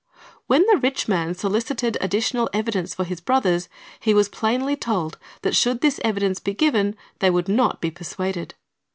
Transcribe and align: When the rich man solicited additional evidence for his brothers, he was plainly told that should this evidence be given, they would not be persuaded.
When 0.47 0.65
the 0.65 0.77
rich 0.77 1.07
man 1.07 1.35
solicited 1.35 1.95
additional 2.01 2.49
evidence 2.53 2.95
for 2.95 3.03
his 3.03 3.21
brothers, 3.21 3.69
he 3.99 4.15
was 4.15 4.29
plainly 4.29 4.75
told 4.75 5.19
that 5.43 5.55
should 5.55 5.81
this 5.81 5.99
evidence 6.03 6.39
be 6.39 6.55
given, 6.55 6.95
they 7.19 7.29
would 7.29 7.47
not 7.47 7.79
be 7.81 7.91
persuaded. 7.91 8.55